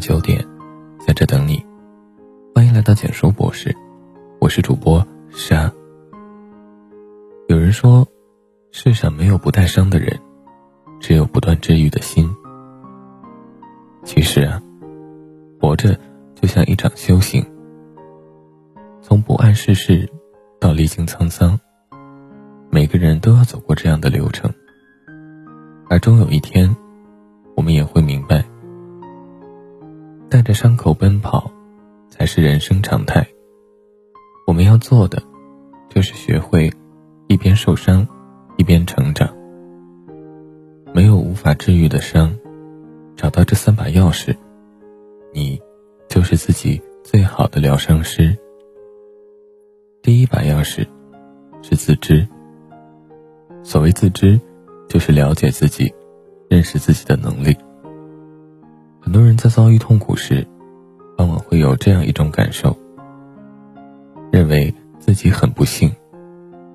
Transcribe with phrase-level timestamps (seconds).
[0.00, 0.42] 九点，
[0.98, 1.62] 在这等你。
[2.54, 3.76] 欢迎来到简说博士，
[4.40, 5.70] 我是主播沙。
[7.48, 8.08] 有人说，
[8.72, 10.18] 世上没有不带伤的人，
[11.00, 12.34] 只有不断治愈的心。
[14.02, 14.62] 其实啊，
[15.60, 16.00] 活着
[16.34, 17.44] 就像一场修行，
[19.02, 20.08] 从不谙世事
[20.58, 21.60] 到历经沧桑，
[22.70, 24.50] 每个人都要走过这样的流程，
[25.90, 26.74] 而终有一天。
[27.56, 28.39] 我们也会明白，
[30.30, 31.50] 带着伤口奔跑，
[32.08, 33.26] 才是人生常态。
[34.46, 35.20] 我们要做的，
[35.88, 36.72] 就是学会
[37.26, 38.06] 一边受伤，
[38.56, 39.28] 一边成长。
[40.94, 42.32] 没有无法治愈的伤，
[43.16, 44.36] 找到这三把钥匙，
[45.34, 45.60] 你
[46.08, 48.38] 就是自己最好的疗伤师。
[50.00, 50.86] 第一把钥匙
[51.60, 52.26] 是自知。
[53.64, 54.40] 所谓自知，
[54.88, 55.92] 就是了解自己。
[56.48, 57.56] 认识自己的能力。
[59.10, 60.46] 很多人在遭遇痛苦时，
[61.18, 62.78] 往往会有这样一种感受：
[64.30, 65.90] 认为自己很不幸，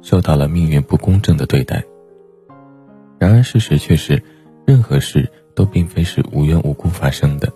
[0.00, 1.82] 受到了命运不公正的对待。
[3.18, 4.22] 然而事实却是，
[4.64, 7.52] 任何事都并非是无缘无故发生的。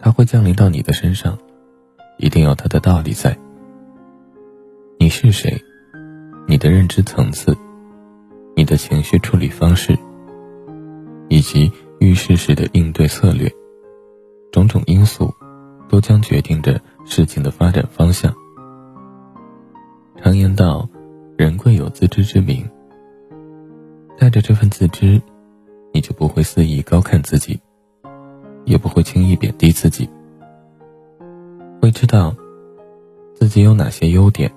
[0.00, 1.36] 它会降临到你的身上，
[2.16, 3.36] 一定有它的道理在。
[4.98, 5.62] 你是谁？
[6.48, 7.54] 你的认知层次，
[8.56, 9.98] 你的情绪处理方式。
[11.28, 11.70] 以及
[12.02, 13.48] 遇事时的应对策略，
[14.50, 15.32] 种种因素，
[15.88, 18.34] 都将决定着事情的发展方向。
[20.20, 20.88] 常言道
[21.38, 22.68] ：“人贵有自知之明。”
[24.18, 25.22] 带着这份自知，
[25.92, 27.60] 你就不会肆意高看自己，
[28.64, 30.10] 也不会轻易贬低自己。
[31.80, 32.34] 会知道
[33.32, 34.50] 自己有哪些优点，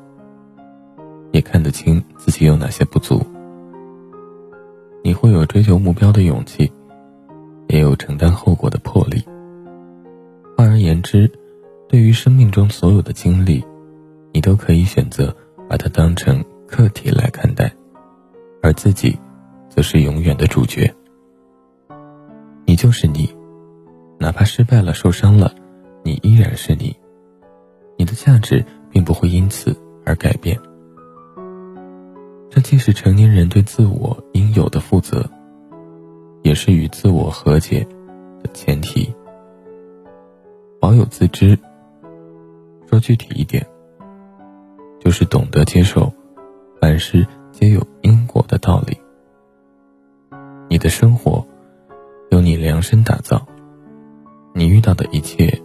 [1.32, 3.24] 也看得清自己有哪些不足。
[5.04, 6.72] 你会有追求目标的勇气，
[7.68, 9.24] 也有承担后果的魄力。
[10.58, 11.32] 换而言之，
[11.90, 13.64] 对于生命中所有的经历，
[14.32, 15.36] 你都可以选择
[15.70, 17.72] 把它当成课题来看待，
[18.62, 19.18] 而自己，
[19.70, 20.94] 则是永远的主角。
[22.66, 23.30] 你就是你，
[24.18, 25.54] 哪怕失败了、受伤了，
[26.04, 26.96] 你依然是你，
[27.98, 29.76] 你的价值并不会因此
[30.06, 30.58] 而改变。
[32.50, 35.30] 这既是成年人对自我应有的负责，
[36.56, 37.86] 是与自我和解
[38.42, 39.14] 的前提。
[40.80, 41.60] 保有自知，
[42.90, 43.68] 说具体一点，
[45.00, 46.12] 就是懂得接受
[46.80, 48.98] 凡事皆有因果的道理。
[50.70, 51.46] 你的生活
[52.32, 53.46] 由你量身打造，
[54.54, 55.62] 你遇到的一切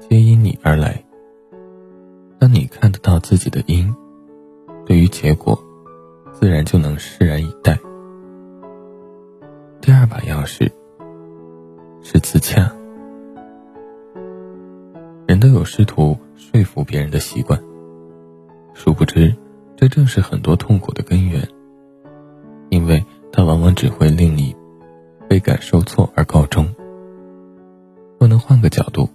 [0.00, 1.02] 皆因你而来。
[2.38, 3.94] 当你看得到自己的因，
[4.84, 5.58] 对于结果。
[6.38, 7.78] 自然就能释然以待。
[10.08, 10.70] 把钥匙
[12.02, 12.72] 是自洽。
[15.26, 17.60] 人都有试图说服别人的习惯，
[18.74, 19.34] 殊不知，
[19.76, 21.46] 这正是很多痛苦的根源。
[22.68, 24.54] 因为它往往只会令你
[25.28, 26.66] 倍感受挫而告终。
[28.18, 29.08] 若能换个角度，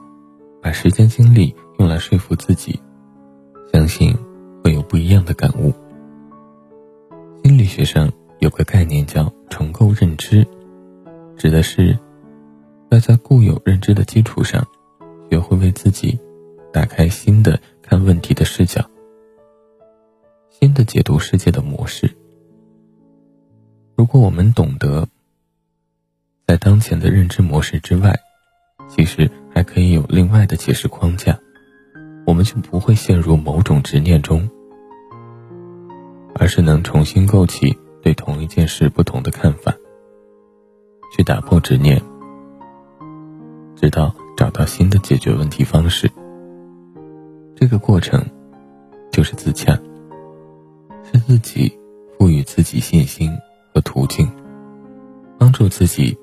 [0.61, 2.79] 把时间精力用来说服自己，
[3.73, 4.15] 相信
[4.63, 5.73] 会有不一样的感悟。
[7.43, 10.47] 心理学上有个概念叫重构认知，
[11.41, 11.97] 指的是
[12.91, 14.63] 要在固有认知的基础上，
[15.27, 16.19] 学会为自己
[16.71, 18.87] 打开新的看问题的视角，
[20.51, 22.15] 新的解读世界的模式。
[23.95, 25.07] 如果我们懂得，
[26.45, 28.19] 在当前的认知模式之外，
[28.87, 31.39] 其实还可以有另外的解释框架，
[32.27, 34.47] 我们就不会陷入某种执念中。
[36.35, 39.75] 而是能重新构起对同一件事不同的看法，
[41.11, 42.01] 去打破执念，
[43.75, 46.09] 直到找到新的解决问题方式。
[47.55, 48.25] 这个过程
[49.11, 49.79] 就是自洽，
[51.03, 51.77] 是自己
[52.17, 53.31] 赋予自己信心
[53.73, 54.31] 和途径，
[55.37, 56.17] 帮助自己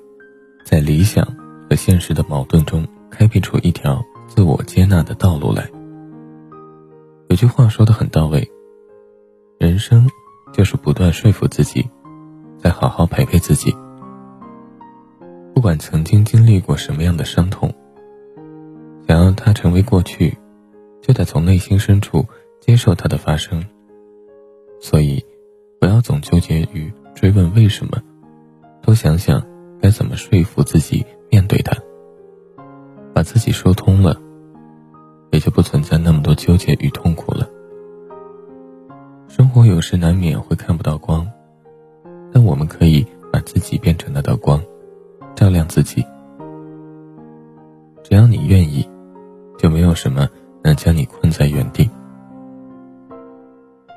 [0.65, 1.25] 在理想
[1.69, 5.69] 和现实的矛盾中开辟出一条自我接纳的道路来。
[7.29, 8.49] 有句话说的很到位。
[9.59, 10.09] 人生
[10.53, 11.85] 就是不断说服自己，
[12.57, 13.75] 再好好陪陪自己。
[15.59, 17.69] 不管曾经经历过什么样的伤痛，
[19.05, 20.37] 想要它成为过去，
[21.01, 22.25] 就得从内心深处
[22.61, 23.61] 接受它的发生。
[24.79, 25.21] 所以，
[25.77, 28.01] 不要总纠结于追问为什么，
[28.81, 29.45] 多想想
[29.81, 31.75] 该怎么说服自己面对它。
[33.13, 34.17] 把自己说通了，
[35.31, 37.49] 也就不存在那么多纠结与痛苦了。
[39.27, 41.29] 生活有时难免会看不到光，
[42.31, 43.05] 但我们可以，
[45.49, 46.05] 照亮自己。
[48.03, 48.87] 只要你愿意，
[49.57, 50.29] 就没有什么
[50.63, 51.89] 能将你困在原地。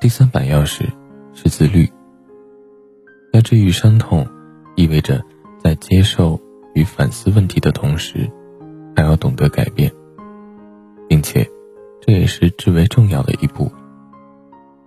[0.00, 0.88] 第三把钥匙
[1.34, 1.86] 是自律。
[3.34, 4.26] 要治愈伤痛，
[4.76, 5.22] 意味着
[5.62, 6.40] 在接受
[6.74, 8.30] 与反思问题的同时，
[8.96, 9.92] 还要懂得改变，
[11.06, 11.46] 并且
[12.00, 13.70] 这也是至为重要的一步。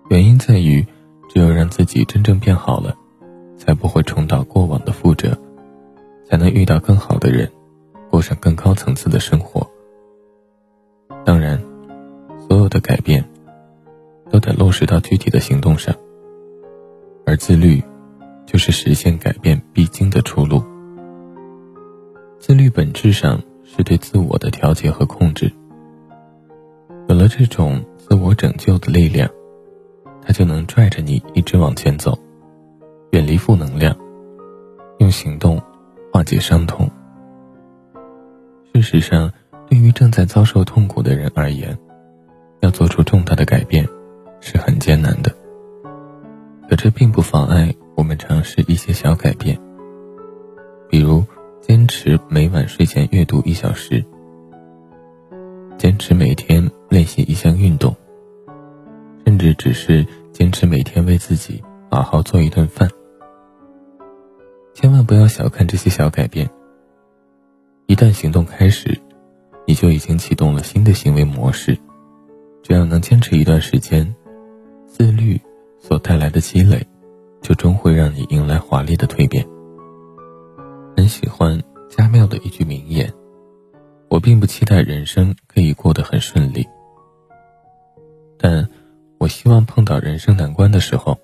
[0.10, 0.84] 原因在于，
[1.30, 2.96] 只有让自己真正变好了，
[3.56, 5.38] 才不会重蹈过往的覆辙，
[6.26, 7.52] 才能遇到更好的人，
[8.10, 9.66] 过上更高层次的生活。
[11.24, 11.62] 当然，
[12.48, 13.24] 所有的改变
[14.30, 15.96] 都得落实到具体的行动上，
[17.26, 17.84] 而自律。
[18.48, 20.64] 就是实现改变必经的出路。
[22.40, 25.52] 自律本质上是对自我的调节和控制。
[27.10, 29.28] 有了这种自我拯救的力量，
[30.22, 32.18] 它就能拽着你一直往前走，
[33.10, 33.98] 远离负能量，
[35.00, 35.60] 用行动
[36.16, 36.90] 化解伤痛。
[38.74, 39.30] 事实上，
[39.68, 41.78] 对于正在遭受痛苦的人而言，
[42.62, 43.86] 要做出重大的改变
[44.40, 45.30] 是很艰难的。
[46.70, 47.76] 可这并不妨碍。
[47.98, 49.60] 我们尝试一些小改变，
[50.90, 51.22] 比如
[51.60, 54.02] 坚持每晚睡前阅读一小时，
[55.78, 57.94] 坚持每天练习一项运动，
[59.26, 62.90] 甚至只是坚持每天为自己好好做一顿饭。
[64.76, 66.48] 千万不要小看这些小改变，
[67.88, 69.02] 一旦行动开始，
[69.66, 71.76] 你就已经启动了新的行为模式。
[72.62, 74.16] 只要能坚持一段时间，
[74.86, 75.42] 自律
[75.80, 76.86] 所带来的积累。
[77.42, 79.48] 就终会让你迎来华丽的蜕变。
[80.98, 83.14] 很喜欢加缪的一句名言
[84.10, 86.68] ：“我并不期待人生可以过得很顺利，
[88.40, 88.68] 但
[89.20, 91.20] 我希望碰到人生难关的时候，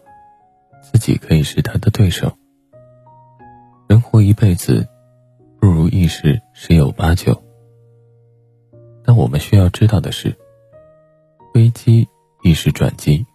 [0.84, 2.32] 自己可以是他的对手。
[3.92, 4.88] 人活一辈子，
[5.60, 7.44] 不如意事十有八九，
[9.04, 10.34] 但我们需要知道的是，
[11.56, 12.08] 危机
[12.42, 13.26] 亦是转机，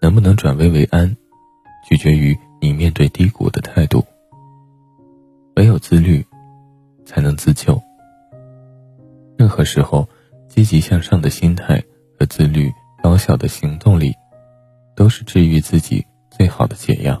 [0.00, 1.16] 能不能转危为安？”
[1.84, 4.04] 取决于你面对低谷的态度。
[5.56, 6.24] 唯有自律，
[7.04, 7.82] 才能自救。
[9.36, 10.08] 任何时候，
[10.46, 11.82] 积极向上的心态
[12.16, 12.70] 和自律
[13.02, 14.14] 高效的行动力，
[14.94, 17.20] 都是治愈自己最好的解药。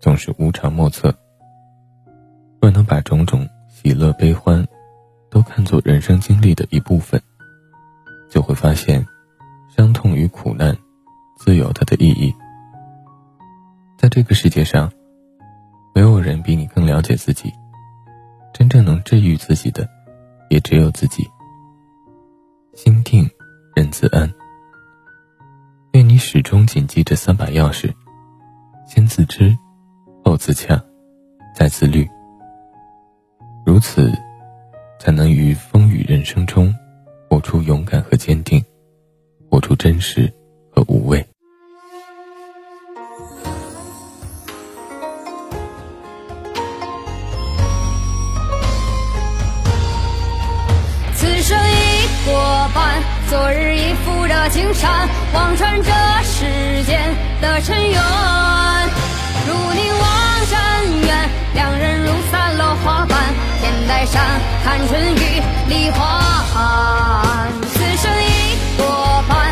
[0.00, 1.14] 总是无常莫测，
[2.60, 4.66] 若能把种种喜乐悲欢，
[5.30, 7.20] 都看作人生经历的一部分，
[8.30, 9.06] 就会发现。
[9.76, 10.76] 伤痛与苦难，
[11.36, 12.34] 自有它的意义。
[13.96, 14.90] 在这个世界上，
[15.94, 17.52] 没有人比你更了解自己，
[18.52, 19.88] 真正能治愈自己的，
[20.48, 21.28] 也只有自己。
[22.74, 23.30] 心定，
[23.76, 24.28] 人自安。
[25.92, 27.92] 愿你始终谨记这三把钥匙：
[28.88, 29.56] 先自知，
[30.28, 30.78] 后自洽，
[31.54, 32.06] 再自律。
[33.64, 34.12] 如此，
[35.00, 36.74] 才能于风雨人生中，
[37.30, 38.62] 活出勇敢和坚定。
[39.50, 40.30] 活出真实
[40.70, 41.26] 和无畏。
[51.14, 55.90] 此生已过半，昨日已负着青山，望穿这
[56.22, 57.98] 世间的尘缘。
[59.46, 60.56] 如你望山
[61.06, 63.18] 远，两人如散落花瓣，
[63.60, 64.22] 天台山
[64.64, 66.20] 看春雨，梨花
[66.52, 67.52] 寒。
[67.72, 69.47] 此生已多盼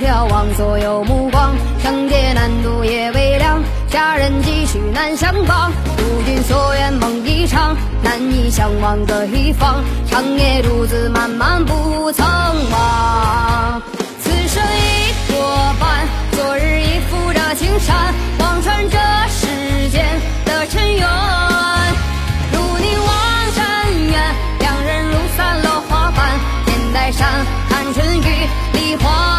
[0.00, 5.72] 眺望所有目光，圣洁难渡夜微凉，佳人几许难相忘。
[5.96, 12.26] 如君所愿梦一场，难以相忘的一方，长夜独自漫漫不曾
[12.70, 13.82] 忘。
[14.20, 20.04] 此生已过半，昨日已负着青山，望穿这世间
[20.44, 21.08] 的尘缘。
[22.52, 23.66] 如凝望山
[24.10, 27.26] 远，两人如散落花瓣，天台山
[27.68, 29.37] 看春雨，梨花。